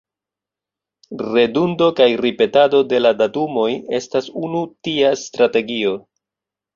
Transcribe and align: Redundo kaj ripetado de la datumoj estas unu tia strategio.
Redundo 1.33 1.89
kaj 1.99 2.07
ripetado 2.25 2.79
de 2.93 3.01
la 3.07 3.11
datumoj 3.19 3.65
estas 3.99 4.31
unu 4.47 4.63
tia 4.89 5.13
strategio. 5.25 5.93